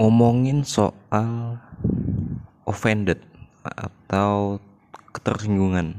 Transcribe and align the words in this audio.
ngomongin 0.00 0.64
soal 0.64 1.60
offended 2.64 3.20
atau 3.62 4.58
ketersinggungan. 5.12 5.94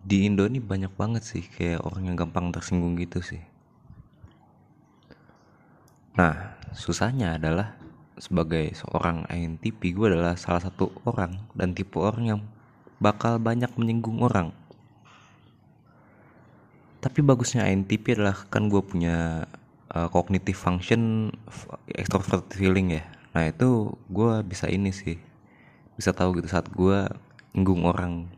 Di 0.00 0.26
Indo 0.26 0.48
ini 0.48 0.58
banyak 0.58 0.90
banget 0.96 1.22
sih 1.22 1.44
kayak 1.44 1.84
orang 1.84 2.10
yang 2.10 2.16
gampang 2.16 2.50
tersinggung 2.50 2.96
gitu 2.96 3.20
sih. 3.20 3.42
Nah 6.16 6.56
susahnya 6.74 7.36
adalah 7.38 7.78
sebagai 8.20 8.72
seorang 8.76 9.24
INTP 9.30 9.96
gue 9.96 10.12
adalah 10.12 10.36
salah 10.36 10.60
satu 10.60 10.92
orang 11.08 11.40
dan 11.56 11.72
tipe 11.72 11.96
orang 11.96 12.24
yang 12.26 12.40
bakal 13.00 13.40
banyak 13.40 13.70
menyinggung 13.76 14.20
orang. 14.20 14.52
Tapi 17.00 17.24
bagusnya 17.24 17.64
INTP 17.64 18.12
adalah 18.12 18.36
kan 18.52 18.68
gue 18.68 18.82
punya 18.84 19.48
uh, 19.94 20.08
cognitive 20.10 20.58
function 20.58 21.32
extrovert 21.90 22.46
feeling 22.54 22.98
ya. 22.98 23.04
Nah 23.34 23.50
itu 23.50 23.94
gue 24.10 24.32
bisa 24.46 24.66
ini 24.66 24.90
sih 24.90 25.18
bisa 25.94 26.14
tahu 26.16 26.40
gitu 26.40 26.48
saat 26.50 26.66
gue 26.70 27.06
nyinggung 27.54 27.86
orang. 27.86 28.30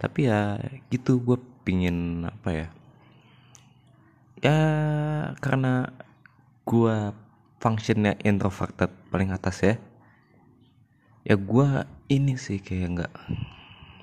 Tapi 0.00 0.30
ya 0.30 0.58
gitu 0.88 1.20
gue 1.20 1.36
pingin 1.62 2.24
apa 2.24 2.50
ya 2.50 2.68
ya 4.40 4.58
karena 5.44 5.92
gue 6.64 7.12
functionnya 7.60 8.16
introverted 8.24 8.88
paling 9.12 9.36
atas 9.36 9.60
ya 9.60 9.74
ya 11.28 11.36
gue 11.36 11.68
ini 12.08 12.40
sih 12.40 12.56
kayak 12.64 12.88
nggak 12.96 13.12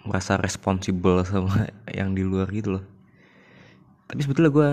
merasa 0.06 0.38
responsible 0.38 1.26
sama 1.26 1.68
yang 1.98 2.14
di 2.14 2.24
luar 2.24 2.48
gitu 2.54 2.80
loh. 2.80 2.86
Tapi 4.08 4.24
sebetulnya 4.24 4.52
gue 4.54 4.72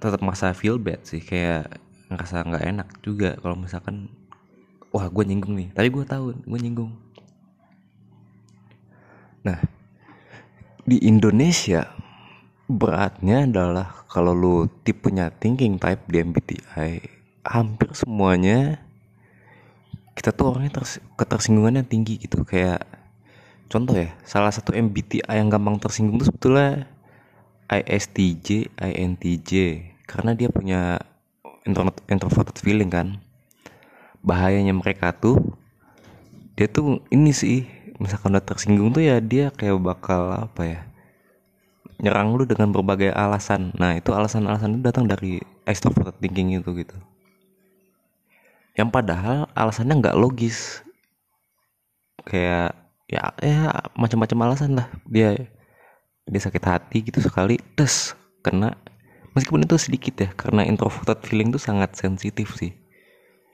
tetap 0.00 0.20
masa 0.20 0.52
feel 0.52 0.76
bad 0.76 1.00
sih 1.04 1.20
kayak 1.20 1.80
ngerasa 2.06 2.46
nggak 2.46 2.64
enak 2.70 2.88
juga 3.02 3.34
kalau 3.42 3.58
misalkan 3.58 4.12
wah 4.94 5.06
gue 5.10 5.24
nyinggung 5.26 5.54
nih. 5.58 5.68
Tapi 5.74 5.88
gue 5.92 6.04
tahu 6.06 6.32
gue 6.32 6.58
nyinggung. 6.60 6.92
Nah 9.44 9.58
di 10.86 11.02
Indonesia 11.02 11.90
beratnya 12.66 13.46
adalah 13.46 14.06
kalau 14.06 14.34
lu 14.34 14.56
tipenya 14.82 15.30
thinking 15.34 15.78
type 15.78 16.02
di 16.10 16.22
MBTI 16.22 16.92
hampir 17.46 17.94
semuanya 17.94 18.82
kita 20.18 20.34
tuh 20.34 20.50
orangnya 20.50 20.82
ters 20.82 20.98
ketersinggungannya 21.14 21.84
tinggi 21.86 22.16
gitu. 22.16 22.42
Kayak 22.42 22.86
contoh 23.68 23.94
ya 23.98 24.14
salah 24.22 24.50
satu 24.54 24.72
MBTI 24.72 25.26
yang 25.42 25.50
gampang 25.50 25.76
tersinggung 25.78 26.22
tuh 26.22 26.30
sebetulnya 26.32 26.86
ISTJ, 27.66 28.70
INTJ 28.78 29.50
karena 30.06 30.32
dia 30.38 30.48
punya 30.48 31.02
introverted 32.06 32.58
feeling 32.62 32.90
kan. 32.90 33.18
Bahayanya 34.22 34.74
mereka 34.74 35.10
tuh 35.14 35.58
dia 36.56 36.70
tuh 36.70 37.04
ini 37.12 37.36
sih 37.36 37.68
misalkan 38.00 38.32
udah 38.32 38.44
tersinggung 38.44 38.90
tuh 38.92 39.04
ya 39.04 39.20
dia 39.20 39.52
kayak 39.52 39.76
bakal 39.82 40.32
apa 40.32 40.62
ya 40.64 40.80
nyerang 42.00 42.36
lu 42.36 42.44
dengan 42.44 42.72
berbagai 42.72 43.12
alasan. 43.12 43.72
Nah 43.76 43.96
itu 43.96 44.12
alasan-alasan 44.12 44.76
itu 44.76 44.82
datang 44.84 45.08
dari 45.08 45.40
extroverted 45.64 46.16
thinking 46.20 46.60
itu 46.60 46.70
gitu. 46.76 46.96
Yang 48.76 48.88
padahal 48.92 49.48
alasannya 49.56 49.94
nggak 50.04 50.18
logis. 50.20 50.84
Kayak 52.26 52.76
ya 53.08 53.32
ya 53.40 53.72
macam-macam 53.96 54.38
alasan 54.50 54.76
lah. 54.76 54.88
Dia 55.08 55.48
dia 56.26 56.42
sakit 56.42 56.64
hati 56.66 57.06
gitu 57.06 57.22
sekali 57.22 57.54
tes 57.78 58.18
kena 58.42 58.74
meskipun 59.38 59.62
itu 59.62 59.78
sedikit 59.78 60.14
ya 60.18 60.30
karena 60.34 60.66
introverted 60.66 61.22
feeling 61.22 61.54
tuh 61.54 61.62
sangat 61.62 61.94
sensitif 61.94 62.58
sih. 62.58 62.74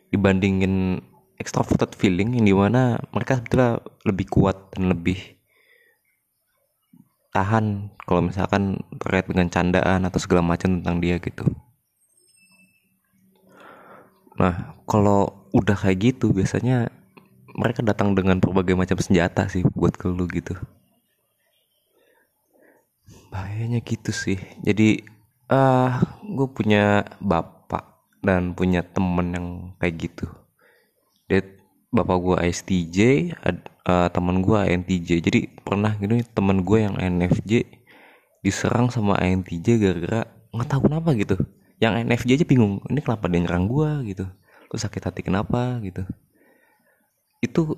Dibandingin 0.08 1.00
extroverted 1.36 1.92
feeling 1.96 2.32
yang 2.36 2.44
di 2.48 2.54
mana 2.56 2.96
mereka 3.12 3.40
sebetulnya 3.40 3.80
lebih 4.08 4.26
kuat 4.32 4.56
dan 4.72 4.88
lebih 4.88 5.18
tahan 7.32 7.92
kalau 8.04 8.20
misalkan 8.24 8.80
terkait 9.00 9.24
dengan 9.28 9.48
candaan 9.48 10.04
atau 10.04 10.20
segala 10.20 10.44
macam 10.44 10.80
tentang 10.80 11.00
dia 11.00 11.16
gitu. 11.20 11.44
Nah 14.36 14.76
kalau 14.88 15.48
udah 15.52 15.76
kayak 15.76 16.12
gitu 16.12 16.32
biasanya 16.32 16.88
mereka 17.52 17.84
datang 17.84 18.16
dengan 18.16 18.40
berbagai 18.40 18.72
macam 18.72 18.96
senjata 18.96 19.44
sih 19.48 19.60
buat 19.76 19.92
ke 19.96 20.08
lu 20.08 20.24
gitu 20.28 20.56
bahayanya 23.32 23.80
gitu 23.80 24.12
sih. 24.12 24.36
Jadi 24.60 25.08
ah 25.48 25.56
uh, 25.56 25.92
gue 26.20 26.48
punya 26.52 27.08
bapak 27.18 28.12
dan 28.20 28.52
punya 28.52 28.84
temen 28.84 29.26
yang 29.32 29.48
kayak 29.80 29.94
gitu. 30.12 30.28
Dia 31.26 31.40
bapak 31.92 32.16
gue 32.20 32.36
ISTJ 32.48 32.98
uh, 33.40 33.56
eh, 33.88 34.08
teman 34.12 34.40
gue 34.40 34.56
INTJ 34.56 35.08
jadi 35.20 35.40
pernah 35.60 35.92
gitu 36.00 36.20
temen 36.32 36.64
gue 36.64 36.78
yang 36.88 36.96
NFJ 36.96 37.68
diserang 38.40 38.88
sama 38.88 39.20
INTJ 39.20 39.66
gara-gara 39.80 40.22
nggak 40.52 40.68
tahu 40.68 40.80
kenapa 40.88 41.10
gitu. 41.16 41.36
Yang 41.82 41.92
NFJ 42.06 42.30
aja 42.38 42.46
bingung 42.46 42.74
ini 42.88 43.00
kenapa 43.00 43.26
dia 43.26 43.40
nyerang 43.42 43.66
gue 43.66 43.90
gitu. 44.14 44.24
Lu 44.72 44.76
sakit 44.76 45.02
hati 45.08 45.20
kenapa 45.24 45.80
gitu. 45.82 46.04
Itu 47.40 47.76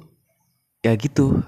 ya 0.82 0.92
gitu. 0.98 1.40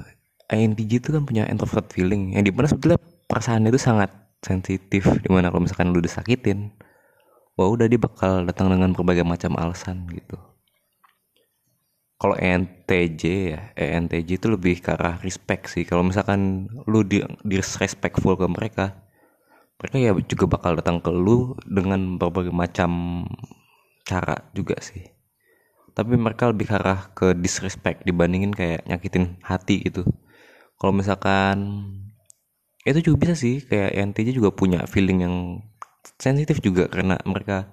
INTJ 0.47 1.03
itu 1.03 1.11
kan 1.11 1.27
punya 1.27 1.47
introvert 1.51 1.91
feeling. 1.91 2.39
Yang 2.39 2.45
di 2.49 2.53
mana 2.55 2.67
sebetulnya 2.71 2.99
perasaan 3.27 3.67
itu 3.67 3.79
sangat 3.79 4.11
sensitif 4.43 5.07
di 5.23 5.29
mana 5.31 5.51
kalau 5.51 5.67
misalkan 5.67 5.91
lu 5.91 5.99
disakitin 5.99 6.71
wah 7.59 7.67
udah 7.67 7.91
dia 7.91 7.99
bakal 7.99 8.47
datang 8.47 8.71
dengan 8.71 8.95
berbagai 8.95 9.27
macam 9.27 9.59
alasan 9.59 10.07
gitu. 10.13 10.39
Kalau 12.17 12.33
ENTJ 12.33 13.23
ya 13.53 13.61
ENTJ 13.77 14.41
itu 14.41 14.49
lebih 14.49 14.81
ke 14.81 14.97
arah 14.97 15.21
respect 15.21 15.69
sih. 15.69 15.85
Kalau 15.85 16.01
misalkan 16.01 16.71
lu 16.89 17.05
di 17.05 17.21
disrespectful 17.45 18.41
ke 18.41 18.47
mereka 18.49 18.97
mereka 19.77 19.97
ya 20.01 20.17
juga 20.25 20.49
bakal 20.49 20.81
datang 20.81 21.05
ke 21.05 21.13
lu 21.13 21.53
dengan 21.69 22.17
berbagai 22.17 22.53
macam 22.53 23.23
cara 24.09 24.49
juga 24.57 24.81
sih. 24.81 25.05
Tapi 25.93 26.17
mereka 26.17 26.49
lebih 26.49 26.69
ke 26.69 26.77
arah 26.77 27.13
ke 27.13 27.37
disrespect 27.37 28.05
dibandingin 28.09 28.53
kayak 28.53 28.85
nyakitin 28.89 29.37
hati 29.45 29.85
gitu. 29.85 30.05
Kalau 30.77 30.93
misalkan 30.93 31.85
itu 32.87 33.11
juga 33.11 33.17
bisa 33.27 33.35
sih 33.35 33.67
kayak 33.67 33.99
ENTJ 33.99 34.39
juga 34.39 34.55
punya 34.55 34.87
feeling 34.87 35.19
yang 35.27 35.35
sensitif 36.23 36.63
juga 36.63 36.87
karena 36.87 37.19
mereka 37.27 37.67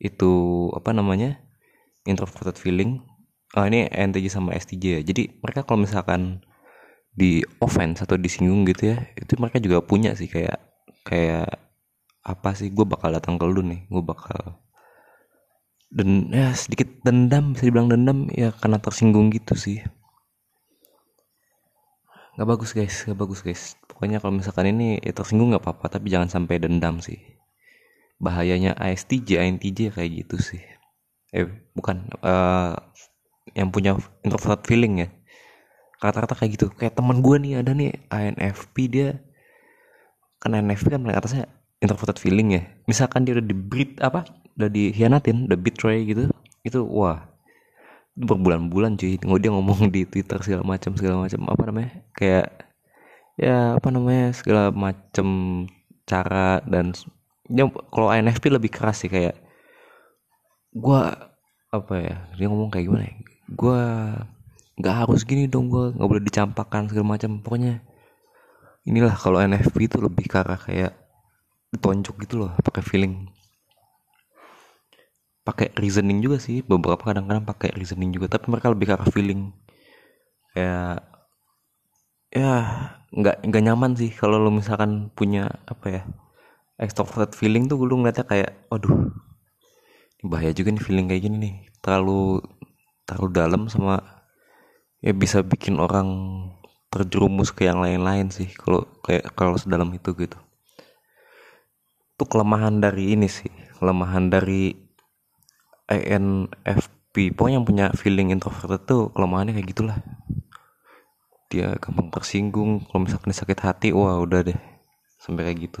itu 0.00 0.32
apa 0.72 0.96
namanya 0.96 1.36
introverted 2.08 2.56
feeling. 2.56 3.04
Oh 3.52 3.68
ini 3.68 3.84
ENTJ 3.92 4.32
sama 4.32 4.56
STJ 4.56 4.84
ya. 4.84 5.00
Jadi 5.04 5.44
mereka 5.44 5.68
kalau 5.68 5.84
misalkan 5.84 6.40
di 7.12 7.44
offense 7.60 8.00
atau 8.04 8.16
disinggung 8.16 8.68
gitu 8.68 8.92
ya 8.92 9.08
itu 9.16 9.40
mereka 9.40 9.56
juga 9.56 9.80
punya 9.80 10.12
sih 10.12 10.28
kayak 10.28 10.60
kayak 11.00 11.48
apa 12.20 12.52
sih 12.52 12.68
gue 12.68 12.84
bakal 12.84 13.08
datang 13.08 13.40
ke 13.40 13.48
lu 13.48 13.64
nih 13.64 13.88
gue 13.88 14.04
bakal 14.04 14.60
dan 15.88 16.28
ya 16.28 16.52
sedikit 16.52 16.92
dendam 17.08 17.56
bisa 17.56 17.64
dibilang 17.64 17.88
dendam 17.88 18.28
ya 18.28 18.52
karena 18.52 18.76
tersinggung 18.80 19.32
gitu 19.32 19.56
sih. 19.56 19.80
Nggak 22.36 22.48
bagus 22.52 22.70
guys. 22.76 22.96
Nggak 23.08 23.20
bagus 23.20 23.40
guys 23.40 23.76
pokoknya 23.96 24.20
kalau 24.20 24.36
misalkan 24.36 24.68
ini 24.76 25.00
ya 25.00 25.16
tersinggung 25.16 25.56
nggak 25.56 25.64
apa-apa 25.64 25.96
tapi 25.96 26.12
jangan 26.12 26.28
sampai 26.28 26.60
dendam 26.60 27.00
sih. 27.00 27.16
Bahayanya 28.20 28.76
ASTJ 28.76 29.40
INTJ 29.40 29.96
kayak 29.96 30.10
gitu 30.12 30.36
sih. 30.36 30.60
Eh 31.32 31.48
bukan 31.72 32.12
uh, 32.20 32.76
yang 33.56 33.72
punya 33.72 33.96
introvert 34.20 34.60
feeling 34.68 35.00
ya. 35.00 35.08
Kata-kata 35.96 36.36
kayak 36.36 36.60
gitu. 36.60 36.66
Kayak 36.76 37.00
teman 37.00 37.24
gue 37.24 37.36
nih 37.40 37.64
ada 37.64 37.72
nih 37.72 37.96
INFP 38.12 38.76
dia 38.92 39.16
kan 40.36 40.52
INFP 40.52 40.92
kan 40.92 41.00
paling 41.00 41.16
atasnya 41.16 41.48
introverted 41.80 42.20
feeling 42.20 42.52
ya. 42.52 42.68
Misalkan 42.84 43.24
dia 43.24 43.40
udah 43.40 43.48
di 43.48 43.56
apa 44.04 44.28
udah 44.60 44.68
dihianatin 44.68 45.48
udah 45.48 45.58
betray 45.60 46.04
gitu 46.04 46.28
itu 46.64 46.80
wah 46.84 47.28
berbulan-bulan 48.16 48.96
cuy 48.96 49.20
dia 49.20 49.50
ngomong 49.52 49.92
di 49.92 50.08
Twitter 50.08 50.40
segala 50.40 50.64
macam 50.64 50.96
segala 50.96 51.28
macam 51.28 51.40
apa 51.52 51.62
namanya 51.68 51.90
kayak 52.16 52.65
ya 53.36 53.76
apa 53.76 53.88
namanya 53.92 54.32
segala 54.32 54.72
macam 54.72 55.28
cara 56.08 56.64
dan 56.64 56.96
ya, 57.52 57.68
kalau 57.92 58.08
INFP 58.08 58.48
lebih 58.48 58.72
keras 58.72 59.04
sih 59.04 59.12
kayak 59.12 59.36
gua 60.72 61.32
apa 61.72 61.94
ya 62.00 62.16
dia 62.36 62.46
ngomong 62.48 62.72
kayak 62.72 62.88
gimana 62.88 63.04
ya 63.08 63.14
gua 63.52 63.82
nggak 64.76 64.96
harus 65.04 65.24
gini 65.24 65.48
dong 65.48 65.68
gua 65.68 65.92
nggak 65.92 66.08
boleh 66.08 66.24
dicampakkan 66.24 66.88
segala 66.88 67.16
macam 67.16 67.40
pokoknya 67.40 67.84
inilah 68.86 69.12
kalau 69.18 69.42
NFP 69.42 69.90
itu 69.90 69.98
lebih 69.98 70.30
ke 70.30 70.36
arah 70.38 70.56
kayak 70.56 70.94
ditonjok 71.74 72.16
gitu 72.24 72.34
loh 72.46 72.54
pakai 72.62 72.80
feeling. 72.86 73.28
Pakai 75.42 75.70
reasoning 75.78 76.22
juga 76.22 76.38
sih 76.42 76.62
beberapa 76.62 77.02
kadang-kadang 77.02 77.46
pakai 77.46 77.74
reasoning 77.74 78.14
juga 78.14 78.30
tapi 78.38 78.50
mereka 78.50 78.70
lebih 78.70 78.86
ke 78.90 78.94
arah 78.94 79.10
feeling. 79.10 79.50
Kayak 80.54 81.02
ya 82.30 82.54
nggak 83.16 83.48
nggak 83.48 83.62
nyaman 83.64 83.92
sih 83.96 84.12
kalau 84.12 84.36
lo 84.36 84.52
misalkan 84.52 85.08
punya 85.16 85.48
apa 85.64 85.86
ya 85.88 86.02
extrovert 86.76 87.32
feeling 87.32 87.64
tuh 87.64 87.80
gue 87.80 87.88
ngeliatnya 87.88 88.28
kayak 88.28 88.50
waduh 88.68 88.92
bahaya 90.24 90.52
juga 90.52 90.72
nih 90.74 90.82
feeling 90.82 91.06
kayak 91.08 91.22
gini 91.24 91.36
nih. 91.40 91.54
Terlalu 91.80 92.42
terlalu 93.06 93.28
dalam 93.32 93.62
sama 93.70 94.02
ya 95.00 95.12
bisa 95.14 95.40
bikin 95.40 95.78
orang 95.78 96.08
terjerumus 96.90 97.52
ke 97.54 97.68
yang 97.68 97.78
lain-lain 97.80 98.32
sih 98.32 98.48
kalau 98.52 98.84
kayak 99.04 99.32
kalau 99.36 99.56
sedalam 99.56 99.88
itu 99.94 100.12
gitu. 100.16 100.38
Itu 102.16 102.24
kelemahan 102.28 102.80
dari 102.80 103.16
ini 103.16 103.28
sih 103.28 103.48
kelemahan 103.76 104.32
dari 104.32 104.72
INFP 105.86 107.36
pokoknya 107.36 107.62
yang 107.62 107.66
punya 107.68 107.86
feeling 107.94 108.34
introvert 108.34 108.82
itu 108.82 109.12
kelemahannya 109.14 109.54
kayak 109.54 109.68
gitulah 109.70 109.98
dia 111.50 111.74
gampang 111.78 112.10
tersinggung. 112.10 112.84
Kalau 112.86 113.06
misalkan 113.06 113.32
sakit 113.32 113.58
hati 113.62 113.88
wah 113.94 114.18
udah 114.18 114.46
deh. 114.46 114.58
Sampai 115.18 115.46
kayak 115.50 115.58
gitu. 115.70 115.80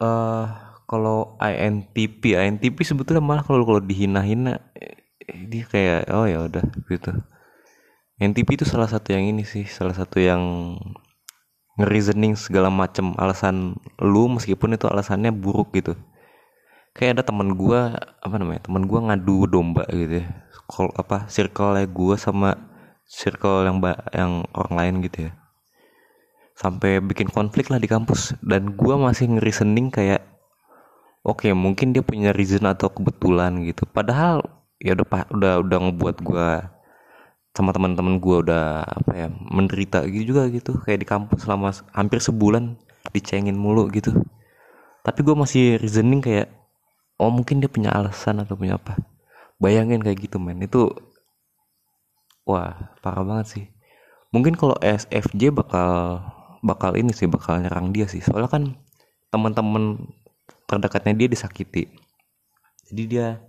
Eh 0.00 0.04
uh, 0.04 0.46
kalau 0.92 1.40
INTP 1.40 2.36
INTP 2.36 2.84
sebetulnya 2.84 3.24
malah 3.24 3.40
kalau 3.40 3.64
kalau 3.64 3.80
dihina-hina 3.80 4.60
dia 5.48 5.64
kayak 5.64 6.12
oh 6.12 6.28
ya 6.28 6.44
udah 6.44 6.64
gitu. 6.90 7.12
INTP 8.20 8.60
itu 8.60 8.68
salah 8.68 8.86
satu 8.86 9.16
yang 9.16 9.24
ini 9.24 9.42
sih 9.48 9.64
salah 9.64 9.96
satu 9.96 10.20
yang 10.20 10.76
ngereasoning 11.80 12.36
segala 12.36 12.68
macam 12.68 13.16
alasan 13.16 13.80
lu 13.96 14.28
meskipun 14.28 14.76
itu 14.76 14.84
alasannya 14.84 15.32
buruk 15.32 15.72
gitu. 15.72 15.96
Kayak 16.92 17.20
ada 17.20 17.32
teman 17.32 17.56
gua 17.56 17.96
apa 18.20 18.36
namanya 18.36 18.68
teman 18.68 18.84
gua 18.84 19.00
ngadu 19.08 19.48
domba 19.48 19.88
gitu 19.88 20.20
ya. 20.20 20.28
Kalau 20.68 20.92
apa 20.92 21.24
circle 21.32 21.88
gua 21.88 22.20
sama 22.20 22.71
circle 23.12 23.68
yang 23.68 23.76
yang 24.16 24.32
orang 24.56 24.74
lain 24.74 24.94
gitu 25.04 25.28
ya. 25.28 25.32
Sampai 26.56 27.04
bikin 27.04 27.28
konflik 27.28 27.68
lah 27.68 27.76
di 27.76 27.88
kampus. 27.90 28.32
Dan 28.40 28.72
gua 28.72 28.96
masih 28.96 29.28
ngereasoning 29.36 29.92
kayak 29.92 30.24
oke 31.20 31.44
okay, 31.44 31.52
mungkin 31.52 31.92
dia 31.92 32.00
punya 32.00 32.32
reason 32.32 32.64
atau 32.64 32.88
kebetulan 32.88 33.60
gitu. 33.68 33.84
Padahal 33.84 34.40
ya 34.80 34.96
udah 34.96 35.28
udah 35.28 35.52
udah 35.60 35.78
ngebuat 35.88 36.16
gua 36.24 36.72
sama 37.52 37.68
teman-teman 37.76 38.16
gue 38.16 38.48
udah 38.48 38.80
apa 38.80 39.12
ya 39.12 39.28
menderita 39.28 40.08
gitu 40.08 40.32
juga 40.32 40.48
gitu. 40.48 40.80
Kayak 40.80 41.04
di 41.04 41.06
kampus 41.06 41.44
selama 41.44 41.68
hampir 41.92 42.18
sebulan 42.24 42.80
dicengin 43.12 43.60
mulu 43.60 43.92
gitu. 43.92 44.24
Tapi 45.04 45.20
gue 45.20 45.36
masih 45.36 45.76
reasoning 45.76 46.24
kayak 46.24 46.48
oh 47.20 47.28
mungkin 47.28 47.60
dia 47.60 47.68
punya 47.68 47.92
alasan 47.92 48.40
atau 48.40 48.56
punya 48.56 48.80
apa. 48.80 48.96
Bayangin 49.60 50.00
kayak 50.00 50.24
gitu 50.24 50.40
men. 50.40 50.64
Itu 50.64 51.11
wah 52.48 52.94
parah 53.00 53.24
banget 53.26 53.46
sih. 53.48 53.66
Mungkin 54.32 54.56
kalau 54.56 54.76
SFJ 54.80 55.52
bakal 55.52 56.22
bakal 56.64 56.96
ini 56.96 57.12
sih 57.12 57.28
bakal 57.28 57.60
nyerang 57.60 57.92
dia 57.92 58.08
sih. 58.08 58.24
Soalnya 58.24 58.48
kan 58.48 58.64
teman-teman 59.28 60.08
terdekatnya 60.64 61.12
dia 61.12 61.28
disakiti. 61.28 61.90
Jadi 62.88 63.02
dia 63.08 63.40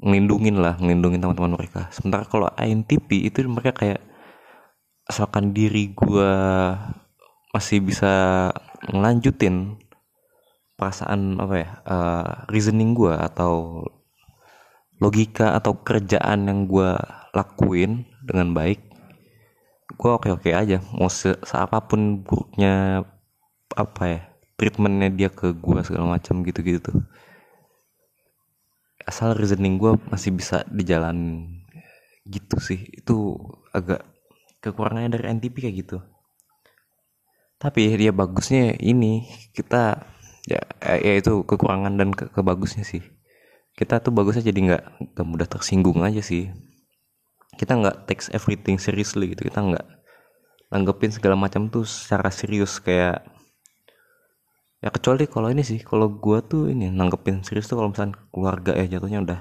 ngelindungin 0.00 0.56
lah 0.56 0.80
ngelindungin 0.80 1.20
teman-teman 1.20 1.60
mereka. 1.60 1.92
Sementara 1.92 2.24
kalau 2.24 2.48
INTP 2.56 3.28
itu 3.28 3.44
mereka 3.44 3.76
kayak 3.76 4.00
asalkan 5.10 5.52
diri 5.52 5.90
gue 5.92 6.32
masih 7.50 7.82
bisa 7.82 8.12
ngelanjutin 8.88 9.74
perasaan 10.78 11.36
apa 11.36 11.54
ya 11.60 11.68
uh, 11.84 12.28
reasoning 12.48 12.96
gue 12.96 13.12
atau 13.12 13.84
logika 15.02 15.58
atau 15.58 15.76
kerjaan 15.82 16.46
yang 16.46 16.64
gue 16.70 16.94
lakuin 17.30 18.06
dengan 18.24 18.52
baik 18.54 18.90
gue 20.00 20.10
oke 20.10 20.28
oke 20.30 20.50
aja. 20.54 20.78
Mau 20.94 21.10
se 21.10 21.34
seapapun 21.42 22.22
buruknya 22.22 23.04
apa 23.74 24.02
ya 24.06 24.20
treatmentnya 24.58 25.08
dia 25.10 25.28
ke 25.32 25.54
gue 25.54 25.78
segala 25.86 26.18
macam 26.18 26.42
gitu 26.44 26.60
gitu 26.60 26.92
asal 29.08 29.32
reasoning 29.32 29.80
gue 29.80 29.96
masih 30.12 30.30
bisa 30.36 30.62
dijalan 30.70 31.48
gitu 32.28 32.60
sih. 32.62 32.86
Itu 32.94 33.34
agak 33.74 34.06
kekurangannya 34.62 35.10
dari 35.10 35.24
NTP 35.34 35.66
kayak 35.66 35.76
gitu. 35.82 35.98
Tapi 37.58 37.90
dia 37.96 38.12
bagusnya 38.14 38.76
ini 38.78 39.26
kita 39.56 40.04
ya 40.46 40.60
ya 41.00 41.12
itu 41.18 41.42
kekurangan 41.44 41.96
dan 41.98 42.14
ke 42.14 42.30
kebagusnya 42.30 42.86
sih. 42.86 43.02
Kita 43.74 43.98
tuh 43.98 44.14
bagusnya 44.14 44.46
jadi 44.46 44.60
nggak 44.60 44.84
mudah 45.26 45.48
tersinggung 45.48 46.04
aja 46.04 46.20
sih 46.20 46.52
kita 47.60 47.76
nggak 47.76 48.08
takes 48.08 48.32
everything 48.32 48.80
seriously 48.80 49.36
gitu. 49.36 49.52
Kita 49.52 49.60
nggak 49.60 49.84
nanggepin 50.72 51.12
segala 51.12 51.36
macam 51.36 51.68
tuh 51.68 51.84
secara 51.84 52.32
serius 52.32 52.80
kayak 52.80 53.20
ya 54.80 54.88
kecuali 54.88 55.28
kalau 55.28 55.52
ini 55.52 55.60
sih 55.60 55.84
kalau 55.84 56.08
gua 56.08 56.40
tuh 56.40 56.72
ini 56.72 56.88
nanggepin 56.88 57.44
serius 57.44 57.68
tuh 57.68 57.76
kalau 57.76 57.92
misalnya 57.92 58.16
keluarga 58.32 58.72
ya 58.72 58.96
jatuhnya 58.96 59.20
udah 59.20 59.40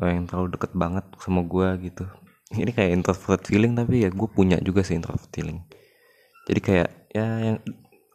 oh, 0.00 0.08
yang 0.08 0.24
terlalu 0.24 0.56
deket 0.56 0.72
banget 0.72 1.04
sama 1.20 1.44
gua 1.44 1.76
gitu. 1.76 2.08
Ini 2.64 2.72
kayak 2.74 2.90
introvert 2.96 3.46
feeling 3.46 3.78
tapi 3.78 4.02
ya 4.02 4.10
gue 4.10 4.26
punya 4.26 4.58
juga 4.58 4.82
sih 4.82 4.98
introvert 4.98 5.30
feeling. 5.30 5.62
Jadi 6.50 6.60
kayak 6.64 6.88
ya 7.12 7.26
yang 7.52 7.58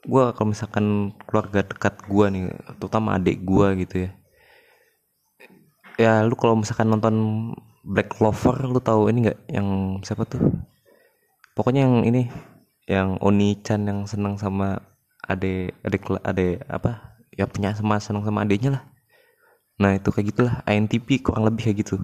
gua 0.03 0.33
kalau 0.35 0.51
misalkan 0.51 1.15
keluarga 1.29 1.63
dekat 1.63 2.03
gua 2.09 2.27
nih 2.33 2.51
terutama 2.81 3.15
adik 3.15 3.45
gua 3.45 3.77
gitu 3.77 4.09
ya. 4.09 4.11
Ya 5.95 6.13
lu 6.27 6.35
kalau 6.35 6.59
misalkan 6.59 6.91
nonton 6.91 7.15
Black 7.85 8.17
Clover 8.17 8.65
lu 8.65 8.81
tahu 8.81 9.13
ini 9.13 9.29
nggak? 9.29 9.39
Yang 9.53 9.67
siapa 10.09 10.25
tuh? 10.25 10.41
Pokoknya 11.53 11.85
yang 11.85 12.01
ini 12.01 12.33
yang 12.89 13.21
Oni 13.21 13.61
Chan 13.61 13.85
yang 13.85 14.09
senang 14.09 14.41
sama 14.41 14.81
ade 15.21 15.77
ade 15.85 15.97
ade 16.25 16.47
apa? 16.65 17.13
Ya 17.29 17.45
punya 17.45 17.77
sama 17.77 18.01
senang 18.01 18.25
sama 18.25 18.41
adiknya 18.41 18.81
lah. 18.81 18.83
Nah 19.77 19.93
itu 20.01 20.09
kayak 20.09 20.33
gitulah. 20.33 20.55
INTP 20.65 21.21
kurang 21.21 21.45
lebih 21.45 21.69
kayak 21.69 21.85
gitu. 21.85 22.01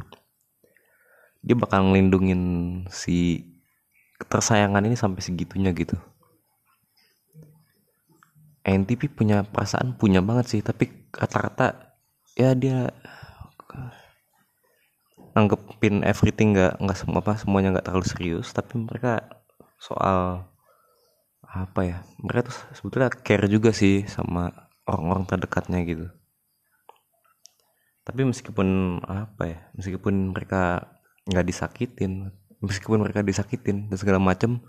Dia 1.42 1.58
bakal 1.58 1.90
ngelindungin 1.90 2.42
si 2.94 3.50
ketersayangan 4.22 4.86
ini 4.86 4.94
sampai 4.94 5.26
segitunya 5.26 5.74
gitu. 5.74 5.98
INTP 8.62 9.10
punya 9.10 9.42
perasaan 9.42 9.98
punya 9.98 10.22
banget 10.22 10.46
sih 10.54 10.62
tapi 10.62 11.10
kata-kata 11.10 11.98
ya 12.38 12.54
dia 12.54 12.94
nanggepin 15.32 16.04
everything 16.04 16.56
nggak 16.56 16.80
nggak 16.82 16.98
semua 17.00 17.24
apa 17.24 17.40
semuanya 17.40 17.78
nggak 17.78 17.86
terlalu 17.88 18.06
serius 18.08 18.52
tapi 18.52 18.80
mereka 18.80 19.24
soal 19.82 20.52
apa 21.52 21.82
ya 21.84 21.98
mereka 22.24 22.48
tuh 22.48 22.58
sebetulnya 22.72 23.12
care 23.12 23.48
juga 23.52 23.76
sih 23.76 24.08
sama 24.08 24.72
orang-orang 24.88 25.28
terdekatnya 25.28 25.80
gitu. 25.84 26.08
Tapi 28.02 28.22
meskipun 28.26 29.00
apa 29.06 29.44
ya 29.46 29.60
meskipun 29.76 30.32
mereka 30.32 30.90
nggak 31.28 31.46
disakitin 31.46 32.34
meskipun 32.64 33.04
mereka 33.04 33.22
disakitin 33.22 33.92
dan 33.92 33.98
segala 34.00 34.18
macem 34.18 34.64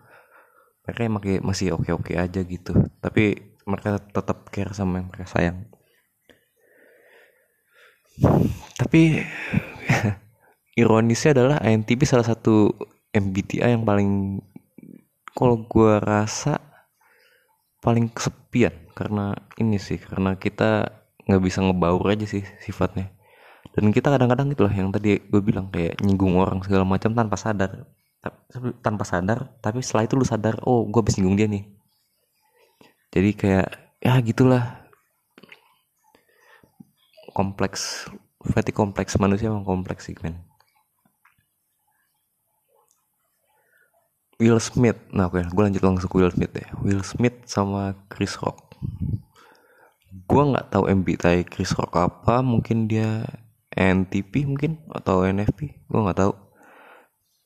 mereka 0.82 1.06
masih 1.06 1.38
masih 1.40 1.68
oke 1.78 1.90
oke 1.94 2.12
aja 2.18 2.40
gitu. 2.42 2.74
Tapi 2.98 3.54
mereka 3.62 4.02
tetap 4.02 4.50
care 4.50 4.74
sama 4.74 4.98
yang 4.98 5.06
mereka 5.06 5.30
sayang. 5.30 5.70
Tapi 8.74 9.22
ironisnya 10.72 11.36
adalah 11.36 11.56
INTP 11.60 12.08
salah 12.08 12.24
satu 12.24 12.72
MBTI 13.12 13.76
yang 13.76 13.84
paling 13.84 14.40
kalau 15.36 15.64
gue 15.68 16.00
rasa 16.00 16.60
paling 17.84 18.08
kesepian. 18.08 18.72
Karena 18.92 19.32
ini 19.56 19.80
sih 19.80 19.96
karena 20.00 20.36
kita 20.36 20.88
nggak 21.28 21.42
bisa 21.42 21.64
ngebaur 21.64 22.04
aja 22.12 22.24
sih 22.24 22.44
sifatnya. 22.60 23.12
Dan 23.72 23.88
kita 23.88 24.12
kadang-kadang 24.12 24.52
gitu 24.52 24.68
lah 24.68 24.74
yang 24.74 24.92
tadi 24.92 25.16
gue 25.20 25.40
bilang 25.40 25.72
kayak 25.72 26.00
nyinggung 26.04 26.36
orang 26.36 26.60
segala 26.64 26.84
macam 26.84 27.12
tanpa 27.12 27.36
sadar. 27.36 27.88
Tanpa 28.84 29.04
sadar 29.04 29.48
tapi 29.64 29.80
setelah 29.80 30.04
itu 30.08 30.14
lu 30.16 30.24
sadar 30.24 30.60
oh 30.64 30.88
gue 30.88 31.00
habis 31.00 31.16
nyinggung 31.20 31.36
dia 31.36 31.48
nih. 31.48 31.64
Jadi 33.12 33.30
kayak 33.36 33.68
ya 34.00 34.16
gitulah. 34.24 34.80
Kompleks 37.32 38.12
berarti 38.44 38.76
kompleks 38.76 39.16
manusia 39.16 39.48
emang 39.48 39.64
kompleks 39.64 40.04
sih 40.04 40.16
men 40.20 40.51
Will 44.42 44.58
Smith. 44.58 44.98
Nah 45.14 45.30
oke 45.30 45.46
gue 45.46 45.62
lanjut 45.62 45.82
langsung 45.86 46.10
ke 46.10 46.18
Will 46.18 46.34
Smith 46.34 46.50
deh. 46.50 46.66
Will 46.82 47.06
Smith 47.06 47.46
sama 47.46 47.94
Chris 48.10 48.34
Rock. 48.42 48.74
Gue 50.26 50.42
nggak 50.42 50.74
tahu 50.74 50.90
MBTI 50.90 51.46
Chris 51.46 51.70
Rock 51.78 51.94
apa. 51.94 52.42
Mungkin 52.42 52.90
dia 52.90 53.22
NTP 53.70 54.50
mungkin 54.50 54.82
atau 54.90 55.22
NFP 55.22 55.86
gue 55.86 56.00
nggak 56.02 56.18
tahu. 56.18 56.34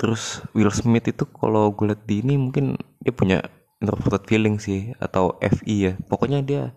Terus 0.00 0.40
Will 0.56 0.72
Smith 0.72 1.04
itu 1.04 1.28
kalau 1.28 1.68
gue 1.76 1.92
liat 1.92 2.08
di 2.08 2.24
ini 2.24 2.40
mungkin 2.40 2.80
dia 3.04 3.12
punya 3.12 3.44
introverted 3.84 4.24
feeling 4.24 4.56
sih 4.56 4.96
atau 4.96 5.36
FI 5.44 5.76
ya. 5.76 5.92
Pokoknya 6.08 6.40
dia 6.40 6.72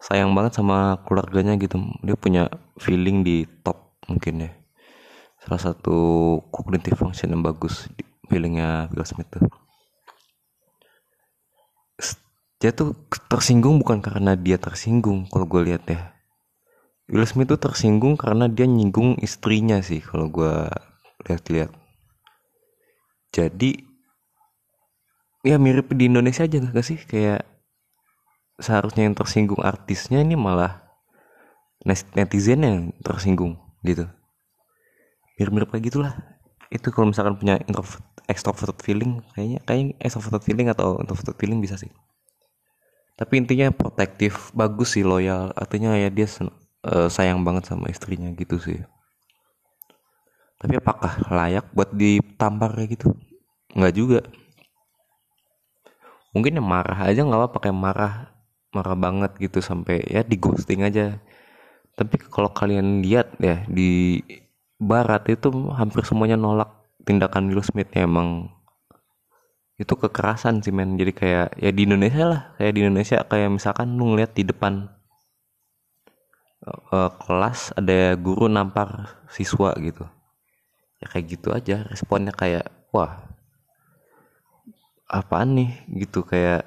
sayang 0.00 0.32
banget 0.32 0.56
sama 0.56 1.04
keluarganya 1.04 1.60
gitu. 1.60 1.76
Dia 2.00 2.16
punya 2.16 2.48
feeling 2.80 3.20
di 3.20 3.44
top 3.60 4.00
mungkin 4.08 4.48
ya. 4.48 4.50
Salah 5.44 5.60
satu 5.60 5.98
cognitive 6.48 6.96
function 6.96 7.36
yang 7.36 7.44
bagus 7.44 7.90
feelingnya 8.30 8.90
Will 8.92 9.06
Smith 9.06 9.30
tuh. 9.30 9.46
Dia 12.62 12.70
tuh 12.70 12.94
tersinggung 13.26 13.82
bukan 13.82 13.98
karena 13.98 14.38
dia 14.38 14.54
tersinggung 14.54 15.26
kalau 15.26 15.50
gue 15.50 15.66
lihat 15.66 15.82
ya. 15.90 16.14
Will 17.10 17.26
Smith 17.26 17.50
tuh 17.50 17.58
tersinggung 17.58 18.14
karena 18.14 18.46
dia 18.46 18.70
nyinggung 18.70 19.18
istrinya 19.18 19.82
sih 19.82 19.98
kalau 19.98 20.30
gue 20.30 20.70
lihat-lihat. 21.26 21.74
Jadi 23.34 23.82
ya 25.42 25.58
mirip 25.58 25.90
di 25.90 26.06
Indonesia 26.06 26.46
aja 26.46 26.62
gak 26.62 26.86
sih? 26.86 27.02
Kayak 27.02 27.42
seharusnya 28.62 29.10
yang 29.10 29.18
tersinggung 29.18 29.58
artisnya 29.58 30.22
ini 30.22 30.38
malah 30.38 30.86
netizen 32.14 32.62
yang 32.62 32.78
tersinggung 33.02 33.58
gitu. 33.82 34.06
Mirip-mirip 35.34 35.74
kayak 35.74 35.90
gitulah 35.90 36.14
itu 36.72 36.88
kalau 36.88 37.12
misalkan 37.12 37.36
punya 37.36 37.60
introvert 37.68 38.02
extrovert 38.24 38.80
feeling 38.80 39.20
kayaknya 39.36 39.60
kayaknya 39.68 39.94
extrovert 40.00 40.40
feeling 40.40 40.72
atau 40.72 40.96
introvert 40.98 41.36
feeling 41.36 41.60
bisa 41.60 41.76
sih. 41.76 41.92
Tapi 43.12 43.44
intinya 43.44 43.68
protektif 43.70 44.50
bagus 44.56 44.96
sih 44.96 45.04
loyal. 45.04 45.52
Artinya 45.52 45.94
ya 45.94 46.08
dia 46.08 46.26
uh, 46.88 47.06
sayang 47.12 47.44
banget 47.44 47.68
sama 47.68 47.92
istrinya 47.92 48.32
gitu 48.32 48.56
sih. 48.56 48.80
Tapi 50.56 50.78
apakah 50.78 51.28
layak 51.28 51.68
buat 51.76 51.92
ditampar 51.92 52.72
kayak 52.72 52.90
gitu? 52.98 53.14
Nggak 53.76 53.94
juga. 53.94 54.20
Mungkin 56.32 56.56
yang 56.56 56.64
marah 56.64 56.98
aja 57.04 57.20
nggak 57.20 57.40
apa 57.44 57.48
pakai 57.52 57.72
marah 57.74 58.32
marah 58.72 58.96
banget 58.96 59.36
gitu 59.36 59.60
sampai 59.60 60.00
ya 60.08 60.24
di 60.24 60.40
ghosting 60.40 60.82
aja. 60.82 61.20
Tapi 61.92 62.16
kalau 62.32 62.48
kalian 62.48 63.04
lihat 63.04 63.36
ya 63.36 63.68
di 63.68 64.18
barat 64.82 65.22
itu 65.30 65.70
hampir 65.78 66.02
semuanya 66.02 66.34
nolak 66.34 66.82
tindakan 67.06 67.50
Will 67.50 67.62
Smith 67.62 67.90
ya 67.94 68.02
emang. 68.02 68.50
Itu 69.78 69.94
kekerasan 69.94 70.62
sih 70.62 70.74
men. 70.74 70.98
Jadi 70.98 71.12
kayak 71.14 71.48
ya 71.58 71.70
di 71.70 71.82
Indonesia 71.86 72.24
lah. 72.26 72.40
Kayak 72.58 72.72
di 72.74 72.80
Indonesia 72.82 73.16
kayak 73.22 73.50
misalkan 73.50 73.94
lu 73.94 74.14
ngeliat 74.14 74.34
di 74.34 74.42
depan 74.42 74.90
uh, 76.66 77.10
kelas 77.22 77.78
ada 77.78 78.18
guru 78.18 78.50
nampar 78.50 79.22
siswa 79.30 79.74
gitu. 79.78 80.02
Ya 80.98 81.06
kayak 81.10 81.26
gitu 81.30 81.48
aja 81.54 81.86
responnya 81.86 82.34
kayak 82.34 82.66
wah 82.90 83.22
apaan 85.06 85.54
nih? 85.58 85.70
Gitu 85.94 86.26
kayak 86.26 86.66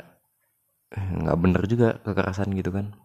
nggak 0.96 1.38
bener 1.40 1.64
juga 1.68 2.00
kekerasan 2.00 2.52
gitu 2.56 2.72
kan. 2.72 2.96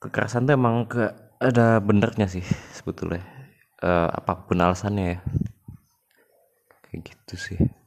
Kekerasan 0.00 0.46
tuh 0.46 0.54
emang 0.54 0.86
ke 0.86 1.12
ada 1.40 1.80
benernya 1.80 2.28
sih 2.28 2.44
sebetulnya 2.76 3.39
uh, 3.84 4.08
apa 4.12 4.44
pun 4.44 4.60
alasannya 4.60 5.04
ya. 5.16 5.18
Kayak 6.88 7.00
gitu 7.14 7.34
sih 7.38 7.79